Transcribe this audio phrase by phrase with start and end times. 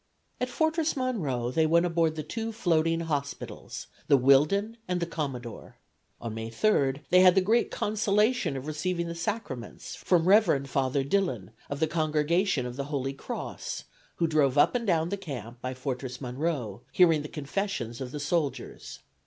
[0.39, 5.77] At Fortress Monroe they went aboard the two floating hospitals, the "Whillden" and the "Commodore."
[6.19, 10.67] On May 3 they had the great consolation of receiving the Sacraments from Rev.
[10.67, 13.83] Father Dillon, of the Congregation of the Holy Cross,
[14.15, 18.19] who drove up and down the Camp by Fortress Monroe, hearing the confessions of the
[18.19, 19.01] soldiers.